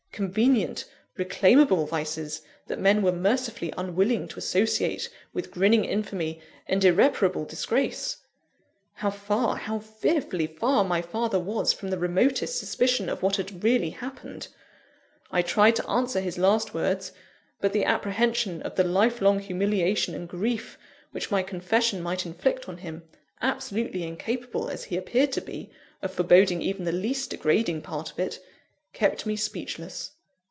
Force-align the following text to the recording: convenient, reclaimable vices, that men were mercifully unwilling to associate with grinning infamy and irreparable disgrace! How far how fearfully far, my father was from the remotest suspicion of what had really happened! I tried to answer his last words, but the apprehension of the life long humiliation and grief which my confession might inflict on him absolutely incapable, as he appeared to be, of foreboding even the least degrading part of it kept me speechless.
convenient, 0.13 0.83
reclaimable 1.15 1.85
vices, 1.87 2.41
that 2.67 2.77
men 2.77 3.01
were 3.01 3.13
mercifully 3.13 3.73
unwilling 3.77 4.27
to 4.27 4.37
associate 4.37 5.09
with 5.33 5.49
grinning 5.49 5.85
infamy 5.85 6.39
and 6.67 6.83
irreparable 6.83 7.45
disgrace! 7.45 8.17
How 8.95 9.09
far 9.09 9.55
how 9.55 9.79
fearfully 9.79 10.47
far, 10.47 10.83
my 10.83 11.01
father 11.01 11.39
was 11.39 11.71
from 11.71 11.91
the 11.91 11.97
remotest 11.97 12.59
suspicion 12.59 13.07
of 13.07 13.23
what 13.23 13.37
had 13.37 13.63
really 13.63 13.91
happened! 13.91 14.49
I 15.31 15.41
tried 15.41 15.77
to 15.77 15.89
answer 15.89 16.19
his 16.19 16.37
last 16.37 16.73
words, 16.73 17.13
but 17.61 17.71
the 17.71 17.85
apprehension 17.85 18.61
of 18.63 18.75
the 18.75 18.83
life 18.83 19.21
long 19.21 19.39
humiliation 19.39 20.13
and 20.13 20.27
grief 20.27 20.77
which 21.11 21.31
my 21.31 21.41
confession 21.41 22.01
might 22.03 22.25
inflict 22.25 22.67
on 22.67 22.79
him 22.79 23.03
absolutely 23.41 24.03
incapable, 24.03 24.67
as 24.69 24.83
he 24.83 24.97
appeared 24.97 25.31
to 25.31 25.41
be, 25.41 25.71
of 26.01 26.11
foreboding 26.13 26.61
even 26.61 26.83
the 26.83 26.91
least 26.91 27.29
degrading 27.29 27.81
part 27.81 28.11
of 28.11 28.19
it 28.19 28.39
kept 28.93 29.25
me 29.25 29.37
speechless. 29.37 30.11